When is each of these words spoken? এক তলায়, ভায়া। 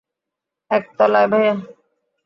এক 0.71 0.83
তলায়, 0.97 1.27
ভায়া। 1.27 1.53